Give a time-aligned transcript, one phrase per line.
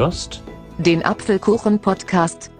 [0.00, 0.42] hörst
[0.78, 2.50] den Apfelkuchen-Podcast.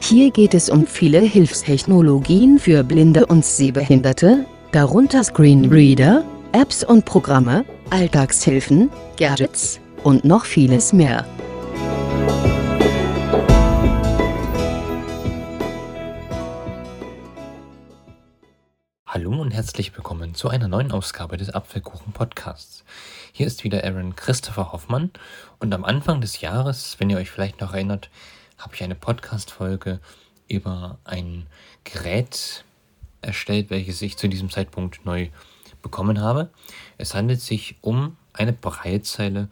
[0.00, 7.66] Hier geht es um viele Hilfstechnologien für Blinde und Sehbehinderte, darunter Screenreader, Apps und Programme,
[7.90, 8.88] Alltagshilfen,
[9.18, 11.26] Gadgets und noch vieles mehr.
[19.60, 22.82] Herzlich willkommen zu einer neuen Ausgabe des Apfelkuchen Podcasts.
[23.30, 25.10] Hier ist wieder Aaron Christopher Hoffmann
[25.58, 28.08] und am Anfang des Jahres, wenn ihr euch vielleicht noch erinnert,
[28.56, 30.00] habe ich eine Podcast-Folge
[30.48, 31.46] über ein
[31.84, 32.64] Gerät
[33.20, 35.28] erstellt, welches ich zu diesem Zeitpunkt neu
[35.82, 36.48] bekommen habe.
[36.96, 39.50] Es handelt sich um eine Breitzeile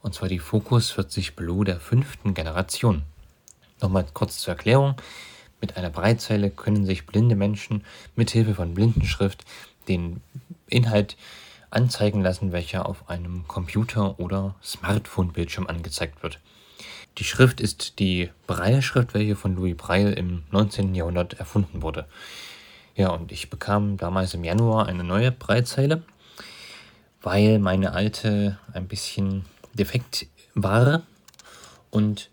[0.00, 3.02] und zwar die Focus 40 Blue der fünften Generation.
[3.82, 4.94] Nochmal kurz zur Erklärung.
[5.60, 9.44] Mit einer Breitzeile können sich blinde Menschen mit Hilfe von Blindenschrift
[9.88, 10.20] den
[10.68, 11.16] Inhalt
[11.70, 16.38] anzeigen lassen, welcher auf einem Computer- oder Smartphone-Bildschirm angezeigt wird.
[17.18, 20.94] Die Schrift ist die Braille-Schrift, welche von Louis Braille im 19.
[20.94, 22.06] Jahrhundert erfunden wurde.
[22.94, 26.02] Ja, und ich bekam damals im Januar eine neue Breitzeile,
[27.22, 31.02] weil meine alte ein bisschen defekt war.
[31.90, 32.30] Und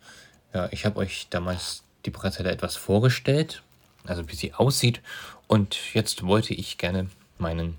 [0.54, 3.64] ja, ich habe euch damals die Breitzeile etwas vorgestellt,
[4.06, 5.02] also wie sie aussieht.
[5.48, 7.76] Und jetzt wollte ich gerne meinen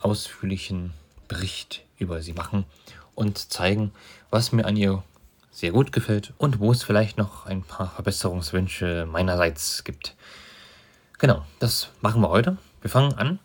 [0.00, 0.92] ausführlichen
[1.26, 2.64] Bericht über sie machen
[3.14, 3.92] und zeigen,
[4.30, 5.02] was mir an ihr
[5.50, 10.14] sehr gut gefällt und wo es vielleicht noch ein paar Verbesserungswünsche meinerseits gibt.
[11.18, 12.58] Genau, das machen wir heute.
[12.80, 13.40] Wir fangen an.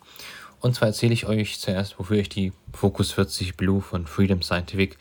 [0.60, 4.96] Und zwar erzähle ich euch zuerst, wofür ich die Focus 40 Blue von Freedom Scientific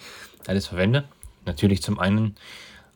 [0.48, 1.04] alles verwende.
[1.45, 2.36] Natürlich zum einen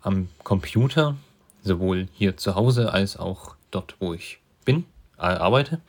[0.01, 1.15] am Computer,
[1.61, 4.85] sowohl hier zu Hause als auch dort, wo ich bin,
[5.17, 5.81] arbeite,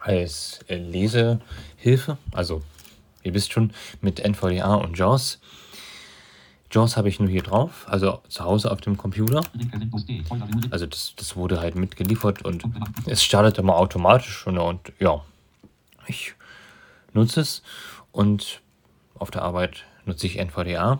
[0.00, 2.18] als Lesehilfe.
[2.32, 2.62] Also,
[3.22, 5.40] ihr wisst schon, mit NVDA und JAWS.
[6.70, 9.42] JAWS habe ich nur hier drauf, also zu Hause auf dem Computer.
[10.70, 12.64] Also das, das wurde halt mitgeliefert und
[13.06, 15.22] es startet immer automatisch und, und ja,
[16.06, 16.34] ich
[17.12, 17.62] nutze es
[18.12, 18.60] und
[19.14, 20.98] auf der Arbeit nutze ich NVDA.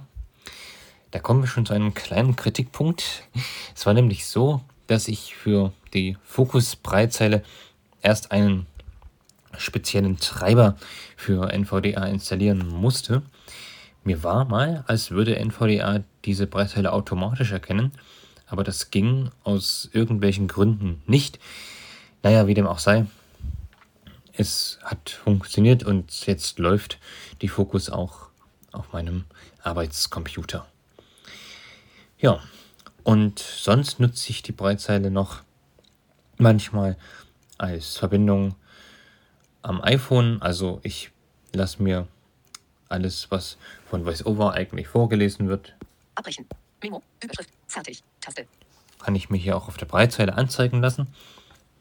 [1.14, 3.22] Da kommen wir schon zu einem kleinen Kritikpunkt.
[3.72, 7.44] Es war nämlich so, dass ich für die Fokus-Breitzeile
[8.02, 8.66] erst einen
[9.56, 10.74] speziellen Treiber
[11.16, 13.22] für NVDA installieren musste.
[14.02, 17.92] Mir war mal, als würde NVDA diese Breitzeile automatisch erkennen,
[18.48, 21.38] aber das ging aus irgendwelchen Gründen nicht.
[22.24, 23.06] Naja, wie dem auch sei,
[24.32, 26.98] es hat funktioniert und jetzt läuft
[27.40, 28.30] die Fokus auch
[28.72, 29.26] auf meinem
[29.62, 30.66] Arbeitscomputer.
[32.18, 32.40] Ja,
[33.02, 35.42] und sonst nutze ich die Breitzeile noch
[36.38, 36.96] manchmal
[37.58, 38.54] als Verbindung
[39.62, 40.40] am iPhone.
[40.40, 41.10] Also ich
[41.52, 42.08] lasse mir
[42.88, 43.58] alles, was
[43.88, 45.74] von VoiceOver eigentlich vorgelesen wird,
[46.14, 46.46] Abbrechen.
[46.82, 47.02] Memo.
[47.22, 47.50] Überschrift.
[47.66, 48.02] Fertig.
[48.20, 48.46] Taste.
[49.02, 51.08] kann ich mir hier auch auf der Breitzeile anzeigen lassen.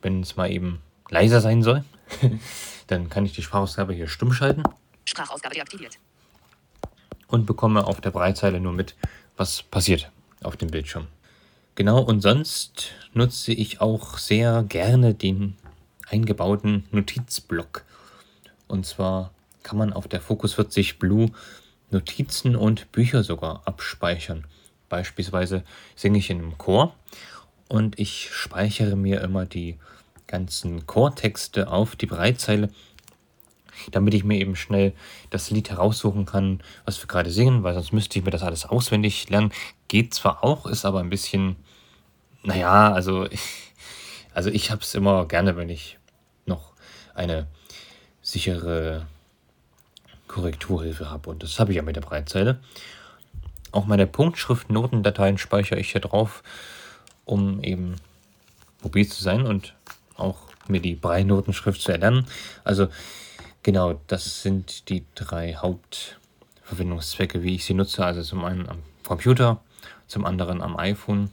[0.01, 1.83] Wenn es mal eben leiser sein soll,
[2.87, 4.63] dann kann ich die Sprachausgabe hier stumm schalten
[5.05, 5.99] Sprachausgabe deaktiviert.
[7.27, 8.95] und bekomme auf der Breitzeile nur mit,
[9.37, 10.11] was passiert
[10.45, 11.07] auf dem Bildschirm.
[11.75, 15.55] Genau, und sonst nutze ich auch sehr gerne den
[16.07, 17.83] eingebauten Notizblock.
[18.67, 19.31] Und zwar
[19.63, 21.31] kann man auf der Focus 40 Blue
[21.89, 24.45] Notizen und Bücher sogar abspeichern.
[24.89, 25.63] Beispielsweise
[25.95, 26.93] singe ich in einem Chor
[27.69, 29.77] und ich speichere mir immer die
[30.27, 32.69] ganzen Chortexte auf die Breitzeile,
[33.91, 34.93] damit ich mir eben schnell
[35.29, 38.65] das Lied heraussuchen kann, was wir gerade singen, weil sonst müsste ich mir das alles
[38.65, 39.51] auswendig lernen.
[39.87, 41.55] Geht zwar auch, ist aber ein bisschen,
[42.43, 43.27] naja, also
[44.33, 45.97] also ich habe es immer gerne, wenn ich
[46.45, 46.73] noch
[47.13, 47.47] eine
[48.21, 49.05] sichere
[50.27, 52.59] Korrekturhilfe habe und das habe ich ja mit der Breitzeile.
[53.71, 56.43] Auch meine Punktschrift-Notendateien speichere ich hier drauf,
[57.25, 57.95] um eben
[58.81, 59.73] mobil zu sein und
[60.15, 62.27] auch mir die Brei-Notenschrift zu erlernen.
[62.63, 62.87] Also
[63.63, 68.05] genau, das sind die drei Hauptverwendungszwecke, wie ich sie nutze.
[68.05, 69.61] Also zum einen am Computer,
[70.07, 71.31] zum anderen am iPhone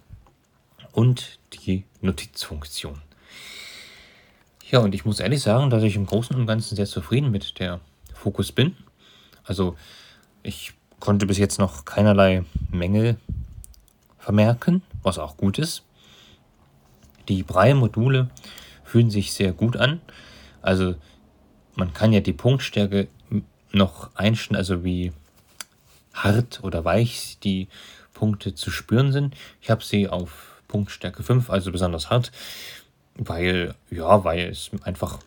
[0.93, 3.03] und die Notizfunktion.
[4.71, 7.59] Ja, und ich muss ehrlich sagen, dass ich im Großen und Ganzen sehr zufrieden mit
[7.59, 7.81] der
[8.15, 8.77] Fokus bin.
[9.44, 9.77] Also
[10.43, 13.17] ich konnte bis jetzt noch keinerlei Mängel
[14.19, 15.82] vermerken, was auch gut ist.
[17.29, 18.31] Die Brei-Module
[18.85, 20.00] fühlen sich sehr gut an.
[20.62, 20.94] Also
[21.75, 23.08] man kann ja die Punktstärke
[23.72, 25.12] noch einstellen, also wie
[26.12, 27.69] hart oder weich die
[28.14, 29.34] Punkte zu spüren sind.
[29.62, 32.32] Ich habe sie auf Punktstärke 5, also besonders hart,
[33.14, 35.19] weil, ja, weil es einfach,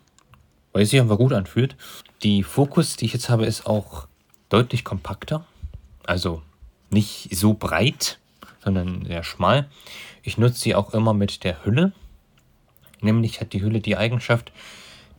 [0.72, 1.76] weil es sich einfach gut anfühlt.
[2.24, 4.08] Die Fokus, die ich jetzt habe, ist auch
[4.50, 5.46] deutlich kompakter.
[6.06, 6.42] Also
[6.90, 8.20] nicht so breit,
[8.64, 9.70] sondern sehr schmal.
[10.22, 11.92] Ich nutze sie auch immer mit der Hülle.
[13.02, 14.52] Nämlich hat die Hülle die Eigenschaft,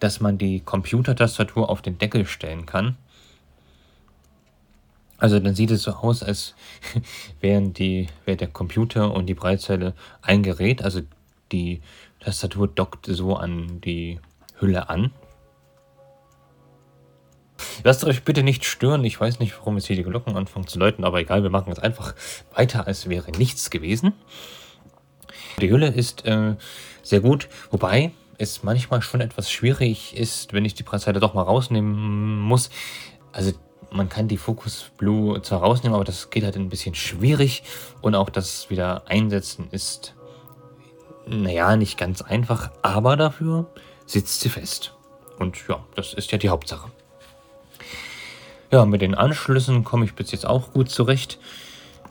[0.04, 2.98] dass man die Computertastatur auf den Deckel stellen kann.
[5.16, 6.54] Also dann sieht es so aus, als
[7.40, 10.82] wären die, wäre der Computer und die Breitzeile ein Gerät.
[10.82, 11.00] Also
[11.52, 11.80] die
[12.20, 14.20] Tastatur dockt so an die
[14.60, 15.10] Hülle an.
[17.82, 19.04] Lasst euch bitte nicht stören.
[19.04, 21.70] Ich weiß nicht, warum jetzt hier die Glocken anfangen zu läuten, aber egal, wir machen
[21.70, 22.14] jetzt einfach
[22.54, 24.12] weiter, als wäre nichts gewesen.
[25.62, 26.56] Die Hülle ist äh,
[27.02, 31.42] sehr gut, wobei es manchmal schon etwas schwierig ist, wenn ich die Breitseite doch mal
[31.42, 32.70] rausnehmen muss.
[33.32, 33.52] Also
[33.90, 37.62] man kann die Focus Blue zwar rausnehmen, aber das geht halt ein bisschen schwierig
[38.02, 40.14] und auch das wieder einsetzen ist,
[41.26, 43.66] naja, nicht ganz einfach, aber dafür
[44.06, 44.94] sitzt sie fest.
[45.38, 46.90] Und ja, das ist ja die Hauptsache.
[48.70, 51.38] Ja, mit den Anschlüssen komme ich bis jetzt auch gut zurecht.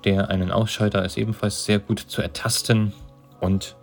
[0.05, 2.93] Der einen Ausschalter ist ebenfalls sehr gut zu ertasten
[3.39, 3.75] und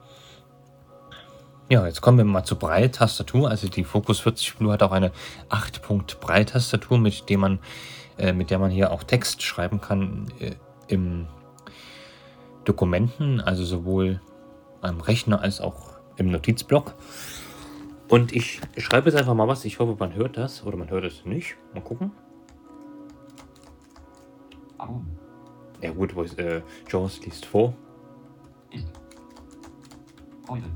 [1.70, 3.48] ja, jetzt kommen wir mal zur Breittastatur.
[3.48, 5.12] Also die Focus 40 Blue hat auch eine
[5.50, 7.60] 8-Punkt-Breittastatur, mit, man,
[8.18, 10.56] äh, mit der man hier auch Text schreiben kann äh,
[10.88, 11.28] im
[12.64, 14.20] Dokumenten, also sowohl
[14.80, 16.94] am Rechner als auch im Notizblock.
[18.08, 19.64] Und ich schreibe jetzt einfach mal was.
[19.64, 21.54] Ich hoffe, man hört das oder man hört es nicht.
[21.72, 22.10] Mal gucken.
[24.76, 25.06] Warum?
[25.80, 27.74] Ja gut, wo ist, äh, Jaws liest vor.
[28.72, 28.88] Ist.
[30.48, 30.66] Heute.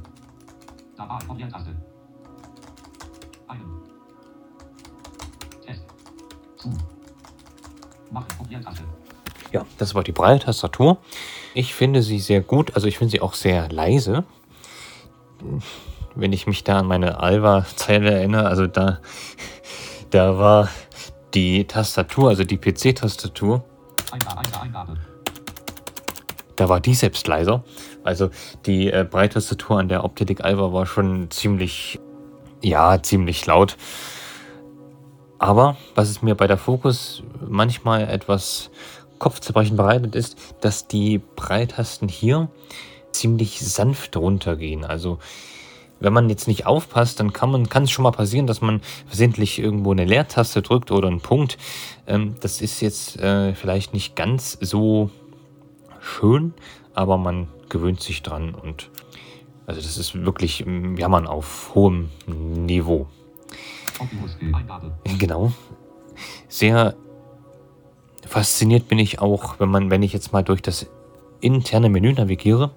[0.96, 1.74] Da war Probiertaste.
[3.48, 3.80] Einen.
[5.64, 5.82] Test.
[6.56, 6.70] Zu.
[8.10, 8.84] Machen Probiertaste.
[9.52, 10.98] Ja, das war die breite Tastatur.
[11.54, 14.24] Ich finde sie sehr gut, also ich finde sie auch sehr leise.
[16.14, 19.00] Wenn ich mich da an meine Alva-Zeile erinnere, also da,
[20.10, 20.68] da war
[21.34, 23.64] die Tastatur, also die PC-Tastatur,
[26.56, 27.64] da war die selbst leiser.
[28.02, 28.30] Also
[28.66, 32.00] die äh, Breittastatur an der Optetic Alva war schon ziemlich,
[32.62, 33.76] ja, ziemlich laut.
[35.38, 38.70] Aber was es mir bei der Focus manchmal etwas
[39.18, 42.48] Kopfzerbrechen bereitet ist, dass die Breittasten hier
[43.12, 44.84] ziemlich sanft runtergehen.
[44.84, 45.18] Also
[46.00, 49.58] wenn man jetzt nicht aufpasst, dann kann kann es schon mal passieren, dass man versehentlich
[49.58, 51.56] irgendwo eine Leertaste drückt oder einen Punkt.
[52.06, 55.10] Ähm, das ist jetzt äh, vielleicht nicht ganz so
[56.04, 56.54] schön,
[56.94, 58.90] aber man gewöhnt sich dran und
[59.66, 60.64] also das ist wirklich
[60.96, 63.06] Jammern auf hohem Niveau.
[65.18, 65.52] Genau.
[66.48, 66.94] Sehr
[68.26, 70.86] fasziniert bin ich auch, wenn man, wenn ich jetzt mal durch das
[71.40, 72.70] interne Menü navigiere,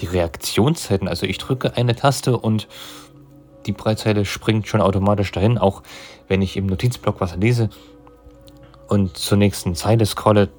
[0.00, 1.08] die Reaktionszeiten.
[1.08, 2.68] Also ich drücke eine Taste und
[3.66, 5.82] die Breitzeile springt schon automatisch dahin, auch
[6.28, 7.70] wenn ich im Notizblock was lese
[8.88, 10.50] und zur nächsten Zeile scrolle,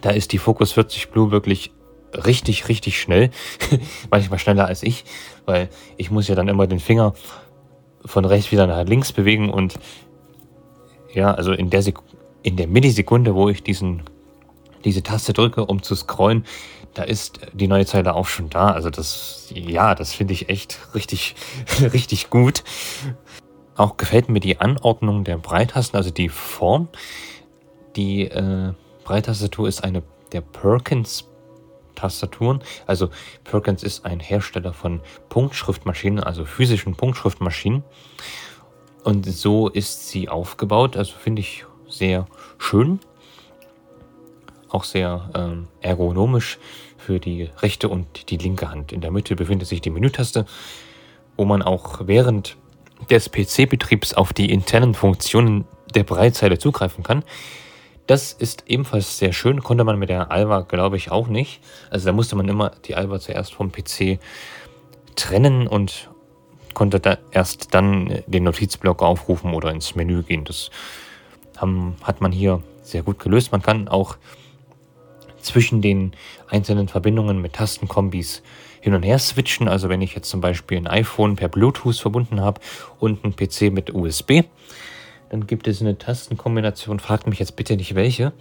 [0.00, 1.72] da ist die Focus 40 Blue wirklich
[2.12, 3.30] richtig, richtig schnell.
[4.10, 5.04] Manchmal schneller als ich,
[5.46, 7.14] weil ich muss ja dann immer den Finger
[8.04, 9.78] von rechts wieder nach links bewegen und
[11.12, 11.98] ja, also in der, Sek
[12.42, 14.02] in der Millisekunde, wo ich diesen,
[14.84, 16.44] diese Taste drücke, um zu scrollen,
[16.94, 18.70] da ist die neue Zeile auch schon da.
[18.70, 21.34] Also das, ja, das finde ich echt richtig,
[21.80, 22.64] richtig gut.
[23.76, 26.88] Auch gefällt mir die Anordnung der Breittasten, also die Form.
[27.96, 28.72] Die äh,
[29.08, 31.26] Breittastatur ist eine der Perkins
[31.94, 32.60] Tastaturen.
[32.86, 33.08] Also
[33.42, 35.00] Perkins ist ein Hersteller von
[35.30, 37.84] Punktschriftmaschinen, also physischen Punktschriftmaschinen.
[39.04, 40.98] Und so ist sie aufgebaut.
[40.98, 42.26] Also finde ich sehr
[42.58, 43.00] schön.
[44.68, 46.58] Auch sehr ähm, ergonomisch
[46.98, 48.92] für die rechte und die linke Hand.
[48.92, 50.44] In der Mitte befindet sich die Menütaste,
[51.38, 52.58] wo man auch während
[53.08, 57.24] des PC-Betriebs auf die internen Funktionen der Breitzeile zugreifen kann.
[58.08, 61.60] Das ist ebenfalls sehr schön, konnte man mit der Alva, glaube ich, auch nicht.
[61.90, 64.18] Also da musste man immer die Alva zuerst vom PC
[65.14, 66.08] trennen und
[66.72, 70.44] konnte da erst dann den Notizblock aufrufen oder ins Menü gehen.
[70.44, 70.70] Das
[71.58, 73.52] haben, hat man hier sehr gut gelöst.
[73.52, 74.16] Man kann auch
[75.42, 76.12] zwischen den
[76.48, 78.42] einzelnen Verbindungen mit Tastenkombis
[78.80, 79.68] hin und her switchen.
[79.68, 82.58] Also wenn ich jetzt zum Beispiel ein iPhone per Bluetooth verbunden habe
[83.00, 84.44] und ein PC mit USB,
[85.30, 88.32] dann gibt es eine Tastenkombination, fragt mich jetzt bitte nicht welche,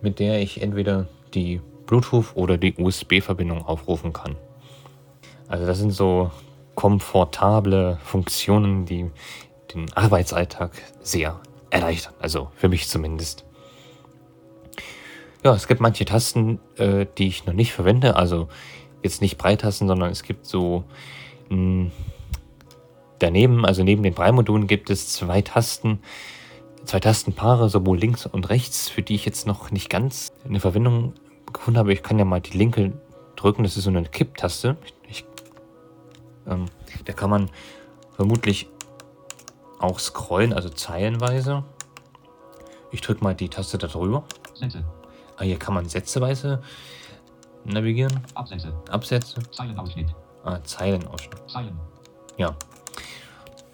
[0.00, 4.36] mit der ich entweder die Bluetooth oder die USB-Verbindung aufrufen kann.
[5.48, 6.30] Also das sind so
[6.74, 9.10] komfortable Funktionen, die
[9.74, 12.14] den Arbeitsalltag sehr erleichtern.
[12.20, 13.44] Also für mich zumindest.
[15.44, 18.16] Ja, es gibt manche Tasten, äh, die ich noch nicht verwende.
[18.16, 18.48] Also
[19.02, 20.84] jetzt nicht Breitasten, sondern es gibt so
[21.48, 21.90] mh,
[23.22, 26.00] daneben, also neben den Breimodulen gibt es zwei Tasten,
[26.84, 31.14] zwei Tastenpaare, sowohl links und rechts, für die ich jetzt noch nicht ganz eine Verwendung
[31.52, 32.92] gefunden habe, ich kann ja mal die linke
[33.36, 33.62] drücken.
[33.62, 34.76] Das ist so eine Kipptaste.
[35.08, 35.24] Ich,
[36.46, 36.66] ähm,
[37.04, 37.50] da kann man
[38.16, 38.68] vermutlich
[39.78, 41.64] auch scrollen, also zeilenweise.
[42.90, 44.24] Ich drücke mal die Taste da drüber.
[44.54, 44.84] Sätze.
[45.36, 46.62] Ah, hier kann man sätzeweise
[47.64, 48.20] navigieren.
[48.34, 48.72] Absätze.
[48.90, 49.40] Absätze.
[49.50, 50.14] Zeilenausschnitt.
[50.44, 51.50] Ah, Zeilenausschnitt.
[51.50, 51.78] Zeilen.
[52.36, 52.54] Ja.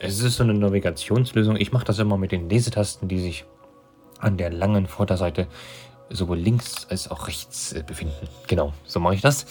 [0.00, 1.56] Es ist so eine Navigationslösung.
[1.56, 3.44] Ich mache das immer mit den Lesetasten, die sich
[4.20, 5.48] an der langen Vorderseite
[6.08, 8.28] sowohl links als auch rechts äh, befinden.
[8.46, 9.46] Genau, so mache ich das.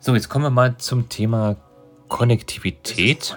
[0.00, 1.56] So, jetzt kommen wir mal zum Thema
[2.08, 3.36] Konnektivität.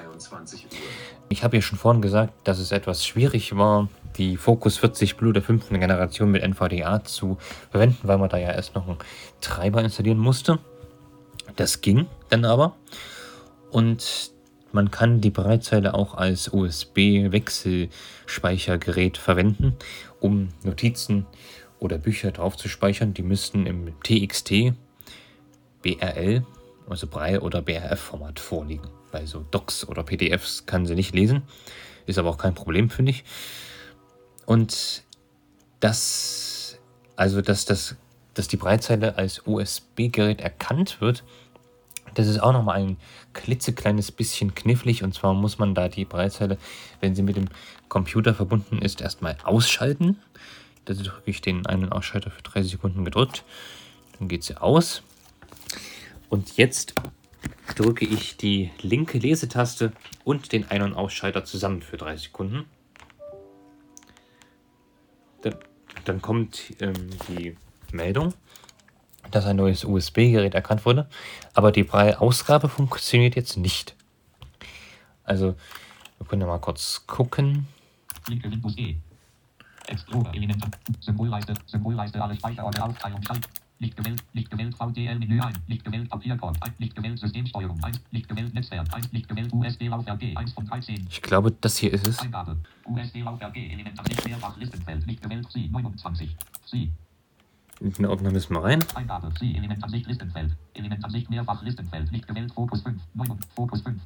[1.30, 5.34] Ich habe ja schon vorhin gesagt, dass es etwas schwierig war, die Focus 40 Blue
[5.34, 7.38] der fünften Generation mit NVDA zu
[7.72, 8.98] verwenden, weil man da ja erst noch einen
[9.42, 10.60] Treiber installieren musste.
[11.56, 12.76] Das ging dann aber.
[13.72, 14.35] Und
[14.76, 19.78] man kann die Breitzeile auch als USB-Wechselspeichergerät verwenden,
[20.20, 21.26] um Notizen
[21.80, 23.14] oder Bücher drauf zu speichern.
[23.14, 24.74] Die müssten im TXT,
[25.82, 26.46] BRL,
[26.90, 28.90] also Braille oder BRF-Format vorliegen.
[29.14, 31.44] Bei so Docs oder PDFs kann sie nicht lesen.
[32.06, 33.24] Ist aber auch kein Problem, finde ich.
[34.46, 35.04] Und
[35.80, 36.78] das,
[37.16, 37.96] also dass, das,
[38.34, 41.24] dass die Breitzeile als USB-Gerät erkannt wird,
[42.16, 42.98] das ist auch nochmal ein
[43.34, 45.04] klitzekleines bisschen knifflig.
[45.04, 46.58] Und zwar muss man da die Breitzeile,
[47.02, 47.50] wenn sie mit dem
[47.90, 50.18] Computer verbunden ist, erstmal ausschalten.
[50.86, 53.44] Da drücke ich den einen Ausschalter für 30 Sekunden gedrückt.
[54.18, 55.04] Dann geht sie aus.
[56.30, 56.96] Und jetzt
[57.76, 59.92] drücke ich die linke Lesetaste
[60.24, 62.66] und den Ein- und Ausschalter zusammen für 30 Sekunden.
[65.42, 65.56] Dann,
[66.06, 67.58] dann kommt ähm, die
[67.92, 68.34] Meldung
[69.32, 71.08] dass ein neues USB-Gerät erkannt wurde,
[71.54, 73.96] aber die Braille-Ausgabe funktioniert jetzt nicht.
[75.24, 75.56] Also,
[76.20, 77.68] wir können ja mal kurz gucken.
[78.28, 78.96] Linke Windows E.
[79.88, 80.66] Explorer Element.
[81.00, 81.54] Symbolleiste.
[81.66, 83.48] Symbolleiste alle Speicherorte Aufteilung Schalt.
[83.80, 84.24] Nicht gewählt.
[84.34, 85.54] Nicht gewählt VDL Menü ein.
[85.68, 86.58] Nicht gewählt Papierkorb.
[86.62, 86.74] Ein.
[86.80, 88.00] Nicht gewählt Systemsteuerung 1.
[88.12, 89.12] Nicht gewählt Netzwerk 1.
[89.12, 91.08] Nicht gewählt USB Laufwerk G 1 von 13.
[91.10, 92.20] Ich glaube, das hier ist es.
[92.20, 92.58] Eingabe.
[92.86, 95.06] USB Laufwerk G Element nicht mehrfach Listenfeld.
[95.06, 96.36] Nicht gewählt C 29.
[96.66, 96.90] C.
[97.82, 98.84] In den Ordner müssen wir rein.
[98.96, 100.52] Eingabe C Element Ansicht Listenfeld.
[100.74, 102.12] Element Ansicht mehrfach Listenfeld.
[102.12, 103.02] Nicht gewählt Fokus 5.
[103.14, 103.40] 9.
[103.56, 104.02] Fokus 5.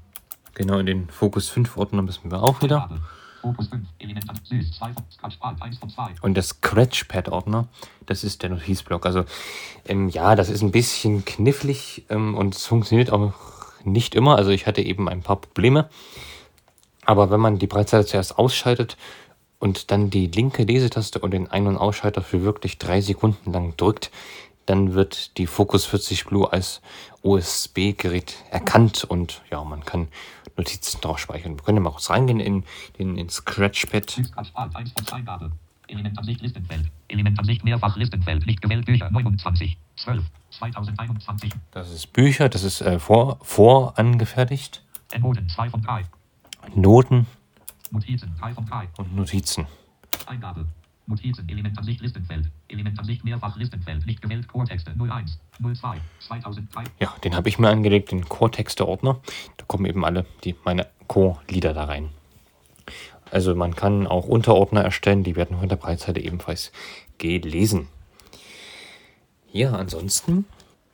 [0.55, 2.83] Genau, in den Fokus 5 Ordner müssen wir auch wieder.
[2.83, 3.01] Eingabe.
[3.41, 3.87] Fokus 5.
[3.99, 6.15] Element an Süß 2 von Scratchpad 1 von 2.
[6.21, 7.67] Und der Scratchpad-Ordner,
[8.05, 9.05] das ist der Notizblock.
[9.05, 9.25] Also,
[9.85, 13.33] ähm, ja, das ist ein bisschen knifflig ähm, und es funktioniert auch
[13.85, 14.35] nicht immer.
[14.35, 15.89] Also, ich hatte eben ein paar Probleme.
[17.05, 18.97] Aber wenn man die Breitseite zuerst ausschaltet
[19.59, 23.75] und dann die linke Lesetaste und den Ein- und Ausschalter für wirklich drei Sekunden lang
[23.77, 24.11] drückt,
[24.65, 26.81] dann wird die Focus 40 Blue als
[27.23, 30.07] USB-Gerät erkannt und ja, man kann
[30.55, 31.57] Notizen drauf speichern.
[31.57, 32.63] Wir können mal kurz reingehen in,
[32.97, 34.09] in, in Scratchpad.
[34.09, 35.51] Süß Scratchpad 1 von 2 Eingabe.
[35.87, 36.85] Element Ansicht Listenfeld.
[37.07, 38.45] Element Ansicht mehrfach Listenfeld.
[38.45, 39.77] Nicht gewählt Bücher 29.
[39.97, 40.23] 12.
[40.51, 41.51] 2021.
[41.71, 44.83] Das ist Bücher, das ist äh, vor, vorangefertigt.
[45.19, 46.05] Noten 2 von 3.
[46.75, 47.25] Noten
[47.91, 48.87] Notizen 3 von 3.
[48.97, 49.67] und Notizen.
[50.25, 50.65] Eingabe.
[51.07, 52.49] Notizen, Element Ansicht Listenfeld.
[52.67, 54.05] Element Ansicht mehrfach Listenfeld.
[54.05, 55.39] Nicht gewählt Chortexte 01.
[55.59, 55.97] 02.
[56.19, 56.83] 2003.
[56.99, 59.19] Ja, den habe ich mir angelegt, den Core-Texte-Ordner.
[59.57, 62.09] Da kommen eben alle die, meine Core-Lieder da rein.
[63.31, 66.71] Also man kann auch Unterordner erstellen, die werden von der Breitseite ebenfalls
[67.17, 67.87] gelesen.
[69.51, 70.45] Ja, ansonsten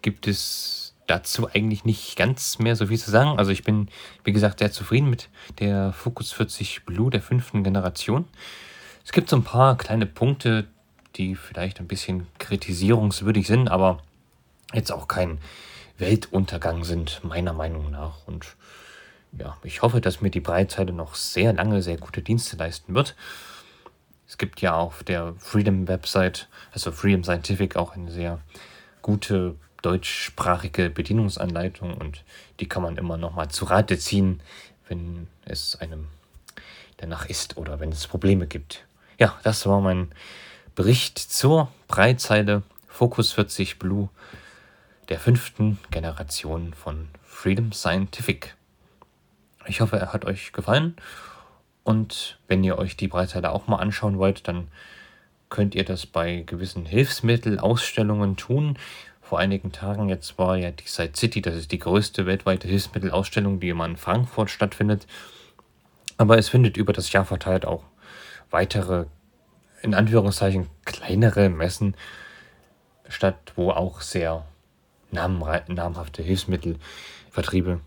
[0.02, 3.38] gibt es dazu eigentlich nicht ganz mehr so viel zu sagen.
[3.38, 3.90] Also ich bin,
[4.24, 8.26] wie gesagt, sehr zufrieden mit der Focus 40 Blue der fünften Generation.
[9.04, 10.66] Es gibt so ein paar kleine Punkte,
[11.16, 14.00] die vielleicht ein bisschen kritisierungswürdig sind, aber
[14.74, 15.40] jetzt auch kein
[15.98, 18.28] Weltuntergang sind, meiner Meinung nach.
[18.28, 18.56] Und
[19.38, 23.16] ja, ich hoffe, dass mir die Breitseite noch sehr lange sehr gute Dienste leisten wird.
[24.28, 28.40] Es gibt ja auf der Freedom-Website, also Freedom Scientific, auch eine sehr
[29.02, 29.56] gute
[29.86, 32.24] deutschsprachige Bedienungsanleitung und
[32.60, 34.42] die kann man immer noch mal zu Rate ziehen,
[34.88, 36.08] wenn es einem
[36.98, 38.86] danach ist oder wenn es Probleme gibt.
[39.20, 40.12] Ja, das war mein
[40.74, 44.10] Bericht zur Breitzeile Focus 40 Blue
[45.10, 48.56] der fünften Generation von Freedom Scientific.
[49.68, 50.96] Ich hoffe, er hat euch gefallen.
[51.84, 54.68] Und wenn ihr euch die Breitzeile auch mal anschauen wollt, dann
[55.50, 58.78] könnt ihr das bei gewissen Hilfsmittelausstellungen tun.
[59.28, 63.60] Vor einigen Tagen jetzt war ja die Side City, das ist die größte weltweite Hilfsmittelausstellung,
[63.60, 65.08] die immer in Frankfurt stattfindet.
[66.18, 67.84] Aber es findet über das Jahr verteilt auch
[68.52, 69.06] weitere,
[69.82, 71.98] in Anführungszeichen, kleinere Messen
[73.10, 74.46] statt, wo auch sehr
[75.10, 77.80] namhafte Hilfsmittelvertriebe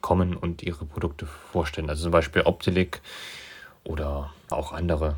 [0.00, 1.90] kommen und ihre Produkte vorstellen.
[1.90, 3.02] Also zum Beispiel Optilik
[3.84, 5.16] oder auch andere.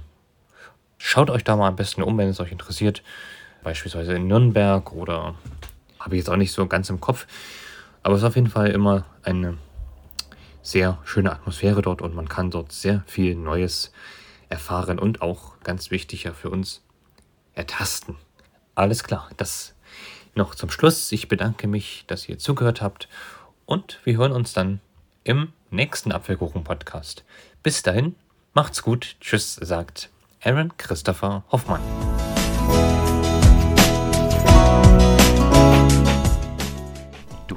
[0.99, 3.05] Schaut euch da mal am besten um, wenn es euch interessiert.
[3.63, 5.35] Beispielsweise in Nürnberg oder
[5.99, 7.27] habe ich jetzt auch nicht so ganz im Kopf.
[8.03, 9.59] Aber es ist auf jeden Fall immer eine
[10.63, 13.93] sehr schöne Atmosphäre dort und man kann dort sehr viel Neues
[14.49, 16.83] erfahren und auch ganz wichtiger für uns
[17.55, 18.17] ertasten.
[18.75, 19.75] Alles klar, das
[20.35, 21.11] noch zum Schluss.
[21.13, 23.09] Ich bedanke mich, dass ihr zugehört habt
[23.67, 24.81] und wir hören uns dann
[25.25, 27.25] im nächsten Apfelkuchen-Podcast.
[27.63, 28.15] Bis dahin,
[28.55, 29.17] macht's gut.
[29.21, 30.11] Tschüss, sagt
[30.43, 31.81] Aaron Christopher Hoffmann.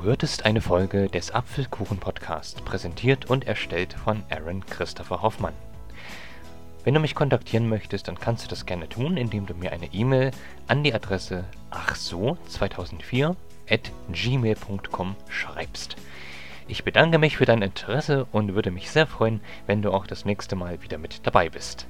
[0.04, 5.54] Du hörtest eine Folge des Apfelkuchen-Podcast, präsentiert und erstellt von Aaron Christopher Hoffmann.
[6.84, 9.94] Wenn du mich kontaktieren möchtest, dann kannst du das gerne tun, indem du mir eine
[9.94, 10.32] E-Mail
[10.68, 13.34] an die Adresse achso2004
[13.70, 15.96] at gmail.com schreibst.
[16.68, 20.26] Ich bedanke mich für dein Interesse und würde mich sehr freuen, wenn du auch das
[20.26, 21.88] nächste Mal wieder mit dabei bist.